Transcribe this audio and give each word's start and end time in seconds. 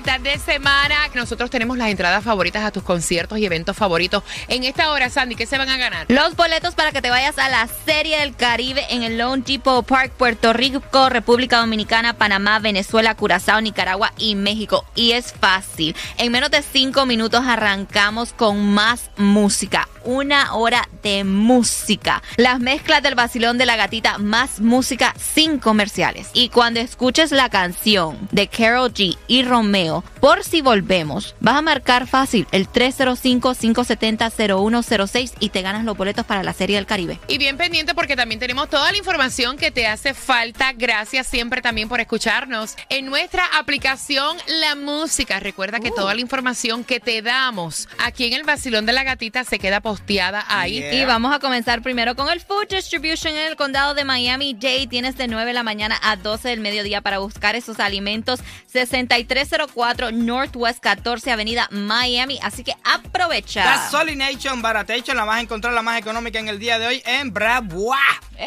De 0.00 0.38
semana. 0.38 0.94
que 1.12 1.18
Nosotros 1.18 1.50
tenemos 1.50 1.76
las 1.76 1.88
entradas 1.88 2.24
favoritas 2.24 2.64
a 2.64 2.70
tus 2.70 2.82
conciertos 2.82 3.38
y 3.38 3.44
eventos 3.44 3.76
favoritos. 3.76 4.22
En 4.48 4.64
esta 4.64 4.92
hora, 4.92 5.10
Sandy, 5.10 5.34
¿qué 5.34 5.44
se 5.44 5.58
van 5.58 5.68
a 5.68 5.76
ganar? 5.76 6.06
Los 6.08 6.36
boletos 6.36 6.74
para 6.74 6.90
que 6.90 7.02
te 7.02 7.10
vayas 7.10 7.38
a 7.38 7.50
la 7.50 7.68
Serie 7.84 8.18
del 8.20 8.34
Caribe 8.34 8.86
en 8.88 9.02
el 9.02 9.18
Lone 9.18 9.42
Depot 9.46 9.84
Park, 9.84 10.12
Puerto 10.16 10.54
Rico, 10.54 11.10
República 11.10 11.58
Dominicana, 11.58 12.14
Panamá, 12.14 12.60
Venezuela, 12.60 13.14
Curazao, 13.14 13.60
Nicaragua 13.60 14.12
y 14.16 14.36
México. 14.36 14.86
Y 14.94 15.12
es 15.12 15.34
fácil. 15.34 15.94
En 16.16 16.32
menos 16.32 16.50
de 16.50 16.62
cinco 16.62 17.04
minutos 17.04 17.44
arrancamos 17.46 18.32
con 18.32 18.72
más 18.72 19.10
música. 19.18 19.86
Una 20.04 20.54
hora 20.54 20.88
de 21.02 21.24
música. 21.24 22.22
Las 22.36 22.58
mezclas 22.58 23.02
del 23.02 23.16
vacilón 23.16 23.58
de 23.58 23.66
la 23.66 23.76
gatita, 23.76 24.16
más 24.16 24.60
música 24.60 25.14
sin 25.18 25.58
comerciales. 25.58 26.30
Y 26.32 26.48
cuando 26.48 26.80
escuches 26.80 27.32
la 27.32 27.50
canción 27.50 28.16
de 28.30 28.48
Carol 28.48 28.92
G 28.94 29.18
y 29.26 29.42
Romeo, 29.42 29.89
por 30.20 30.44
si 30.44 30.62
volvemos, 30.62 31.34
vas 31.40 31.56
a 31.56 31.62
marcar 31.62 32.06
fácil 32.06 32.46
el 32.52 32.68
305-570-0106 32.68 35.32
y 35.40 35.48
te 35.50 35.62
ganas 35.62 35.84
los 35.84 35.96
boletos 35.96 36.26
para 36.26 36.42
la 36.42 36.52
Serie 36.52 36.76
del 36.76 36.86
Caribe. 36.86 37.18
Y 37.28 37.38
bien 37.38 37.56
pendiente 37.56 37.94
porque 37.94 38.16
también 38.16 38.40
tenemos 38.40 38.68
toda 38.68 38.90
la 38.90 38.98
información 38.98 39.56
que 39.56 39.70
te 39.70 39.86
hace 39.86 40.14
falta. 40.14 40.72
Gracias 40.72 41.26
siempre 41.26 41.62
también 41.62 41.88
por 41.88 42.00
escucharnos 42.00 42.76
en 42.88 43.06
nuestra 43.06 43.44
aplicación 43.58 44.36
La 44.60 44.74
Música. 44.74 45.40
Recuerda 45.40 45.80
que 45.80 45.90
toda 45.90 46.14
la 46.14 46.20
información 46.20 46.84
que 46.84 47.00
te 47.00 47.22
damos 47.22 47.88
aquí 47.98 48.26
en 48.26 48.34
el 48.34 48.44
Vacilón 48.44 48.86
de 48.86 48.92
la 48.92 49.04
Gatita 49.04 49.44
se 49.44 49.58
queda 49.58 49.80
posteada 49.80 50.44
ahí. 50.48 50.84
Y 50.92 51.04
vamos 51.04 51.34
a 51.34 51.38
comenzar 51.38 51.82
primero 51.82 52.16
con 52.16 52.30
el 52.30 52.40
Food 52.40 52.68
Distribution 52.68 53.34
en 53.34 53.46
el 53.46 53.56
condado 53.56 53.94
de 53.94 54.04
Miami-Dade. 54.04 54.86
Tienes 54.86 55.16
de 55.16 55.28
9 55.28 55.46
de 55.46 55.54
la 55.54 55.62
mañana 55.62 55.98
a 56.02 56.16
12 56.16 56.48
del 56.48 56.60
mediodía 56.60 57.00
para 57.00 57.18
buscar 57.18 57.56
esos 57.56 57.80
alimentos. 57.80 58.40
6304 58.66 59.68
Northwest 60.12 60.80
14 60.80 61.30
Avenida 61.30 61.68
Miami. 61.70 62.38
Así 62.42 62.64
que 62.64 62.74
aprovecha. 62.84 63.64
Gasolination 63.64 64.62
Baratation 64.62 65.16
la 65.16 65.24
vas 65.24 65.38
a 65.38 65.40
encontrar 65.40 65.72
la 65.72 65.82
más 65.82 65.98
económica 65.98 66.38
en 66.38 66.48
el 66.48 66.58
día 66.58 66.78
de 66.78 66.86
hoy 66.86 67.02
en 67.04 67.32
Bravois. 67.32 67.98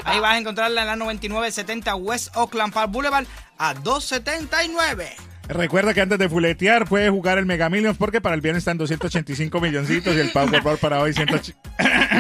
Ahí 0.06 0.20
vas 0.20 0.36
a 0.36 0.38
encontrarla 0.38 0.82
en 0.82 0.88
la 0.88 0.96
9970 0.96 1.96
West 1.96 2.36
Oakland 2.36 2.74
Park 2.74 2.92
Boulevard 2.92 3.26
a 3.58 3.74
279. 3.74 5.33
Recuerda 5.48 5.94
que 5.94 6.00
antes 6.00 6.18
de 6.18 6.30
fuletear 6.30 6.88
puedes 6.88 7.10
jugar 7.10 7.38
el 7.38 7.46
Mega 7.46 7.70
Millions 7.70 7.98
porque 7.98 8.22
para 8.22 8.34
el 8.34 8.40
viernes 8.40 8.62
están 8.62 8.78
285 8.78 9.60
milloncitos 9.60 10.16
y 10.16 10.20
el 10.20 10.32
Powerball 10.32 10.78
para 10.80 11.02
hoy 11.02 11.12
100 11.14 11.28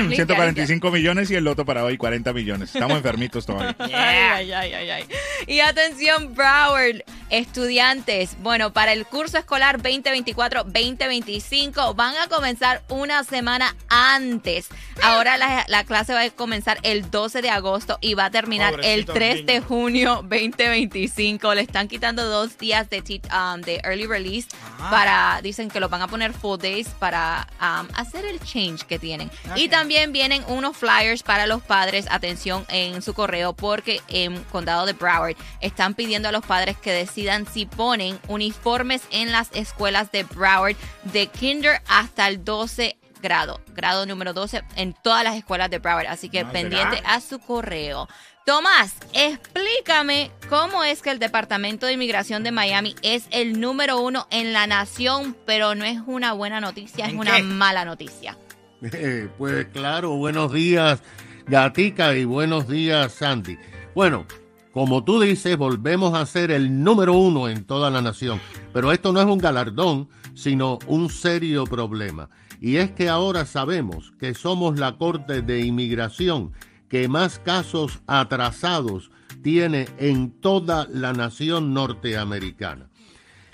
145 0.10 0.92
millones 0.92 1.32
y 1.32 1.36
el 1.36 1.46
Loto 1.46 1.64
para 1.66 1.86
hoy 1.86 1.98
40 1.98 2.34
millones. 2.34 2.76
Estamos 2.76 2.98
enfermitos 2.98 3.46
todavía. 3.46 3.78
Ay, 3.80 4.52
ay, 4.52 4.74
ay, 4.74 4.90
ay. 4.90 5.06
Y 5.48 5.62
atención, 5.62 6.36
Broward, 6.36 7.04
estudiantes. 7.30 8.36
Bueno, 8.42 8.74
para 8.74 8.92
el 8.94 9.06
curso 9.06 9.38
escolar 9.38 9.82
2024-2025 9.82 11.96
van 11.96 12.16
a 12.18 12.28
comenzar 12.28 12.84
una 12.90 13.24
semana 13.24 13.74
antes. 13.90 14.68
Ahora 15.02 15.38
la, 15.38 15.64
la 15.68 15.86
clase 15.86 16.14
va 16.14 16.24
a 16.24 16.30
comenzar 16.30 16.78
el 16.84 17.10
12 17.10 17.42
de 17.42 17.50
agosto 17.50 18.00
y 18.02 18.16
va 18.16 18.26
a 18.26 18.32
terminar 18.32 18.74
el 18.84 19.06
Pobrecitos 19.06 19.16
3 19.16 19.46
de 19.46 19.62
junio 19.62 20.16
2025. 20.24 21.54
Le 21.54 21.62
están 21.62 21.88
quitando 21.88 22.26
dos 22.26 22.58
días 22.58 22.90
de, 22.90 23.02
tea- 23.20 23.54
um, 23.56 23.62
de 23.62 23.80
early 23.84 24.06
release 24.08 24.48
Ah. 24.80 24.90
para, 24.90 25.42
dicen 25.42 25.70
que 25.70 25.80
lo 25.80 25.88
van 25.90 26.02
a 26.02 26.08
poner 26.08 26.34
full 26.34 26.58
days 26.60 26.88
para 27.00 27.48
um, 27.62 27.88
hacer 27.96 28.26
el 28.26 28.40
change 28.42 28.86
que 28.86 29.00
tienen. 29.00 29.30
Y 29.56 29.70
también 29.70 30.12
vienen 30.12 30.44
unos 30.48 30.76
flyers 30.78 31.24
para 31.24 31.48
los 31.48 31.62
padres, 31.62 32.06
atención 32.10 32.66
en 32.70 33.02
su 33.02 33.14
correo, 33.14 33.54
porque 33.54 34.02
en 34.08 34.44
Condado 34.46 34.86
de 34.86 34.94
Broward 34.94 35.36
están 35.62 35.94
pidiendo 35.94 36.30
a 36.30 36.32
los 36.32 36.46
padres 36.46 36.78
que 36.78 36.92
decidan 36.92 37.46
si 37.48 37.66
ponen 37.66 38.20
uniformes 38.28 39.02
en 39.12 39.32
las 39.32 39.50
escuelas 39.54 40.12
de 40.12 40.24
Broward 40.24 40.76
de 41.04 41.28
kinder 41.28 41.82
hasta 41.88 42.28
el 42.28 42.44
12 42.44 42.98
grado, 43.24 43.60
grado 43.74 44.06
número 44.06 44.34
12 44.34 44.62
en 44.76 44.94
todas 45.02 45.24
las 45.24 45.36
escuelas 45.36 45.72
de 45.72 45.80
Broward. 45.80 46.06
Así 46.08 46.30
que 46.30 46.44
No, 46.44 46.52
pendiente 46.52 46.98
será. 46.98 47.16
a 47.16 47.22
su 47.22 47.40
correo. 47.40 48.08
Tomás, 48.46 48.94
explícame 49.14 50.32
cómo 50.50 50.84
es 50.84 51.02
que 51.02 51.10
el 51.12 51.18
Departamento 51.20 51.86
de 51.86 51.94
Inmigración 51.94 52.44
de 52.44 52.52
Miami 52.52 52.94
es 53.02 53.26
el 53.32 53.60
número 53.60 54.00
uno 54.02 54.28
en 54.32 54.52
la 54.54 54.68
nación, 54.68 55.36
pero 55.46 55.76
no 55.76 55.86
es 55.86 56.00
una 56.06 56.34
buena 56.34 56.60
noticia, 56.62 57.06
es 57.06 57.14
¿En 57.14 57.20
una 57.20 57.38
qué? 57.38 57.44
mala 57.44 57.86
noticia. 57.86 58.38
Eh, 58.92 59.30
pues 59.38 59.68
claro, 59.68 60.18
buenos 60.18 60.52
días 60.52 61.02
Gatica 61.48 62.16
y 62.18 62.26
buenos 62.26 62.68
días 62.68 63.14
Sandy. 63.14 63.58
Bueno, 63.96 64.26
como 64.74 65.06
tú 65.06 65.22
dices, 65.22 65.56
volvemos 65.56 66.14
a 66.16 66.26
ser 66.26 66.52
el 66.52 66.84
número 66.84 67.14
uno 67.14 67.48
en 67.48 67.64
toda 67.64 67.90
la 67.90 68.02
nación, 68.02 68.42
pero 68.74 68.92
esto 68.92 69.14
no 69.14 69.22
es 69.22 69.26
un 69.26 69.38
galardón, 69.38 70.10
sino 70.36 70.80
un 70.88 71.10
serio 71.10 71.64
problema. 71.64 72.30
Y 72.64 72.78
es 72.78 72.92
que 72.92 73.10
ahora 73.10 73.46
sabemos 73.46 74.14
que 74.18 74.34
somos 74.34 74.80
la 74.80 74.96
Corte 74.96 75.42
de 75.42 75.66
Inmigración 75.66 76.54
que 76.88 77.10
más 77.10 77.38
casos 77.38 78.00
atrasados 78.08 79.12
tiene 79.42 79.90
en 79.98 80.32
toda 80.32 80.88
la 80.90 81.12
nación 81.12 81.74
norteamericana. 81.74 82.88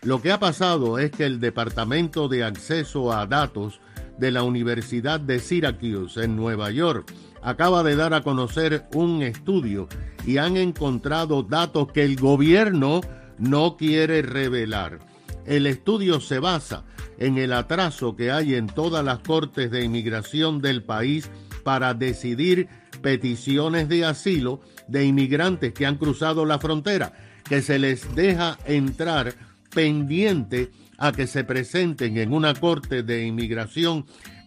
Lo 0.03 0.21
que 0.21 0.31
ha 0.31 0.39
pasado 0.39 0.99
es 0.99 1.09
que 1.09 1.25
el 1.25 1.39
Departamento 1.39 2.27
de 2.27 2.43
Acceso 2.43 3.11
a 3.11 3.25
Datos 3.25 3.81
de 4.19 4.29
la 4.29 4.43
Universidad 4.43 5.19
de 5.19 5.39
Syracuse 5.39 6.23
en 6.23 6.35
Nueva 6.35 6.69
York 6.69 7.11
acaba 7.41 7.81
de 7.81 7.95
dar 7.95 8.13
a 8.13 8.21
conocer 8.21 8.85
un 8.93 9.23
estudio 9.23 9.87
y 10.23 10.37
han 10.37 10.55
encontrado 10.55 11.41
datos 11.41 11.91
que 11.91 12.03
el 12.03 12.15
gobierno 12.15 13.01
no 13.39 13.75
quiere 13.75 14.21
revelar. 14.21 15.08
El 15.49 15.65
estudio 15.65 16.19
se 16.19 16.37
basa 16.37 16.83
en 17.17 17.39
el 17.39 17.53
atraso 17.53 18.15
que 18.15 18.29
hay 18.29 18.53
en 18.53 18.67
todas 18.67 19.03
las 19.03 19.17
cortes 19.17 19.71
de 19.71 19.83
inmigración 19.83 20.61
del 20.61 20.83
país 20.83 21.31
para 21.63 21.95
decidir 21.95 22.67
peticiones 23.01 23.89
de 23.89 24.05
asilo 24.05 24.61
de 24.87 25.05
inmigrantes 25.05 25.73
que 25.73 25.87
han 25.87 25.97
cruzado 25.97 26.45
la 26.45 26.59
frontera, 26.59 27.13
que 27.45 27.63
se 27.63 27.79
les 27.79 28.13
deja 28.13 28.59
entrar 28.67 29.33
pendiente 29.73 30.69
a 30.99 31.11
que 31.13 31.25
se 31.25 31.43
presenten 31.43 32.17
en 32.19 32.31
una 32.31 32.53
corte 32.53 33.01
de 33.01 33.25
inmigración, 33.25 34.05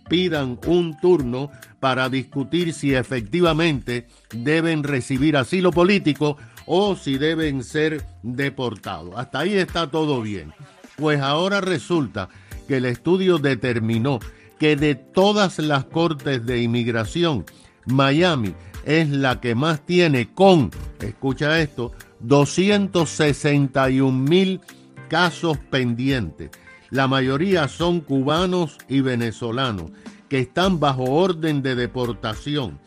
pidan 0.08 0.60
un 0.68 0.96
turno 1.00 1.50
para 1.80 2.08
discutir 2.10 2.72
si 2.72 2.94
efectivamente 2.94 4.06
deben 4.32 4.84
recibir 4.84 5.36
asilo 5.36 5.72
político 5.72 6.36
o 6.64 6.94
si 6.94 7.18
deben 7.18 7.65
ser 7.65 8.04
deportados. 8.22 9.15
Hasta 9.16 9.41
ahí 9.41 9.54
está 9.54 9.91
todo 9.91 10.22
bien. 10.22 10.54
Pues 11.03 11.21
ahora 11.21 11.60
resulta 11.60 12.28
que 12.69 12.77
el 12.77 12.84
estudio 12.84 13.39
determinó 13.39 14.21
que 14.60 14.77
de 14.77 14.95
todas 14.95 15.59
las 15.59 15.84
cortes 15.87 16.47
de 16.47 16.63
inmigración, 16.63 17.45
Miami 17.87 18.54
es 18.84 19.09
la 19.09 19.41
que 19.41 19.57
más 19.57 19.84
tiene 19.84 20.33
con, 20.33 20.71
escucha 21.01 21.59
esto, 21.59 21.91
261 22.21 24.13
mil 24.16 24.60
casos 25.09 25.59
pendientes. 25.59 26.53
La 26.91 27.09
mayoría 27.09 27.66
son 27.66 28.01
cubanos 28.01 28.78
y 28.89 29.01
venezolanos 29.01 29.91
que 30.28 30.39
están 30.39 30.78
bajo 30.78 31.03
orden 31.03 31.63
de 31.63 31.75
deportación, 31.75 32.78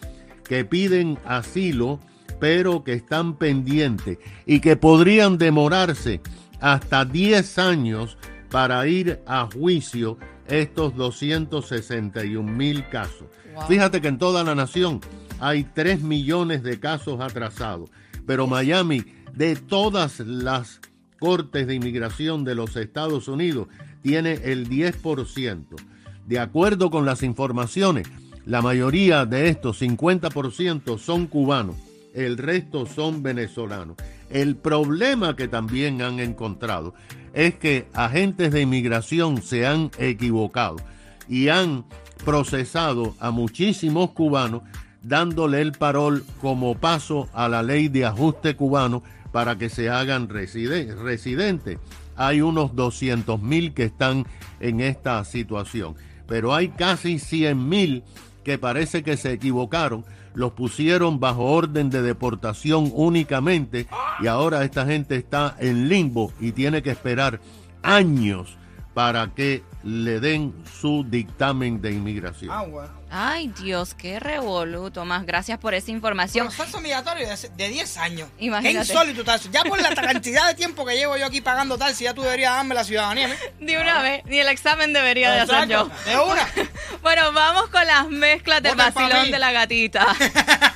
que 0.48 0.64
piden 0.64 1.20
asilo, 1.26 2.00
pero 2.40 2.86
que 2.86 2.94
están 2.94 3.36
pendientes 3.36 4.20
y 4.46 4.62
que 4.62 4.78
podrían 4.78 5.38
demorarse 5.38 6.22
hasta 6.60 7.06
10 7.06 7.58
años 7.60 8.18
para 8.50 8.88
ir 8.88 9.22
a 9.26 9.48
juicio 9.52 10.18
estos 10.48 10.96
261 10.96 12.52
mil 12.52 12.88
casos. 12.90 13.28
Fíjate 13.68 14.02
que 14.02 14.08
en 14.08 14.18
toda 14.18 14.44
la 14.44 14.56
nación 14.56 15.02
hay 15.40 15.64
3 15.64 16.02
millones 16.02 16.64
de 16.64 16.80
casos 16.80 17.20
atrasados. 17.22 17.90
pero 18.26 18.48
Miami, 18.48 19.04
de 19.34 19.56
todas 19.56 20.20
las 20.20 20.80
cortes 21.20 21.68
de 21.68 21.76
inmigración 21.76 22.44
de 22.44 22.56
los 22.56 22.76
Estados 22.76 23.28
Unidos, 23.28 23.68
tiene 24.02 24.34
el 24.44 24.68
10%. 24.70 25.76
De 26.26 26.40
acuerdo 26.40 26.90
con 26.90 27.06
las 27.06 27.22
informaciones, 27.22 28.08
la 28.46 28.62
mayoría 28.62 29.26
de 29.26 29.50
estos 29.50 29.82
50% 29.82 30.98
son 30.98 31.28
cubanos, 31.28 31.76
el 32.16 32.38
resto 32.38 32.86
son 32.86 33.22
venezolanos. 33.22 33.98
El 34.30 34.56
problema 34.56 35.36
que 35.36 35.48
también 35.48 36.02
han 36.02 36.20
encontrado 36.20 36.94
es 37.34 37.56
que 37.56 37.88
agentes 37.94 38.52
de 38.52 38.62
inmigración 38.62 39.42
se 39.42 39.68
han 39.68 39.92
equivocado 40.00 40.78
y 41.28 41.50
han 41.50 41.86
procesado 42.24 43.14
a 43.20 43.32
muchísimos 43.32 44.12
cubanos 44.12 44.64
dándole 45.04 45.62
el 45.62 45.74
parol 45.74 46.26
como 46.42 46.76
paso 46.76 47.30
a 47.34 47.48
la 47.48 47.62
ley 47.62 47.90
de 47.90 48.06
ajuste 48.06 48.56
cubano 48.56 49.04
para 49.32 49.58
que 49.58 49.70
se 49.70 49.90
hagan 49.90 50.30
residentes. 50.30 51.78
Hay 52.16 52.42
unos 52.42 52.76
200 52.76 53.42
mil 53.42 53.74
que 53.74 53.84
están 53.84 54.26
en 54.60 54.80
esta 54.80 55.24
situación, 55.26 55.96
pero 56.26 56.56
hay 56.56 56.70
casi 56.70 57.20
100 57.20 57.70
mil 57.70 58.04
que 58.46 58.60
parece 58.60 59.04
que 59.04 59.18
se 59.18 59.34
equivocaron, 59.34 60.06
los 60.36 60.54
pusieron 60.54 61.20
bajo 61.20 61.44
orden 61.46 61.90
de 61.90 62.04
deportación 62.04 62.92
únicamente 62.94 63.88
y 64.22 64.28
ahora 64.28 64.64
esta 64.64 64.86
gente 64.86 65.16
está 65.16 65.56
en 65.60 65.90
limbo 65.90 66.32
y 66.40 66.52
tiene 66.52 66.84
que 66.84 66.92
esperar 66.92 67.42
años 67.82 68.56
para 68.94 69.34
que 69.34 69.64
le 69.84 70.20
den 70.20 70.54
su 70.80 71.04
dictamen 71.08 71.82
de 71.82 71.92
inmigración. 71.92 72.50
Ah, 72.52 72.64
bueno. 72.64 72.90
Ay, 73.12 73.54
Dios, 73.62 73.94
qué 73.94 74.20
revoluto. 74.20 75.06
Más 75.06 75.26
gracias 75.26 75.60
por 75.60 75.74
esa 75.74 75.92
información. 75.92 76.48
Proceso 76.48 76.80
migratorio 76.82 77.28
de, 77.28 77.50
de 77.56 77.70
10 77.70 77.98
años. 77.98 78.30
Imagínate. 78.40 78.86
Qué 78.86 78.94
insólito 78.94 79.22
está 79.22 79.36
eso. 79.36 79.50
Ya 79.52 79.64
por 79.64 79.82
la 79.82 79.94
cantidad 79.94 80.48
de 80.48 80.56
tiempo 80.56 80.86
que 80.86 80.96
llevo 80.96 81.18
yo 81.18 81.26
aquí 81.26 81.42
pagando 81.42 81.78
tal, 81.78 81.94
si 81.94 82.06
ya 82.06 82.14
tú 82.14 82.24
deberías 82.24 82.54
darme 82.54 82.74
la 82.74 82.84
ciudadanía. 82.84 83.30
¿eh? 83.30 83.54
De 83.60 83.80
una 83.80 84.02
vez, 84.02 84.26
ni 84.26 84.40
el 84.40 84.48
examen 84.48 84.92
debería 84.92 85.32
de 85.32 85.40
hacer 85.42 85.68
yo. 85.68 85.90
De 86.06 86.18
una. 86.18 86.48
Bueno, 87.06 87.34
vamos 87.34 87.70
con 87.70 87.86
las 87.86 88.10
mezclas 88.10 88.64
del 88.64 88.76
Voten 88.76 88.96
vacilón 88.96 89.30
de 89.30 89.38
la 89.38 89.52
gatita. 89.52 90.08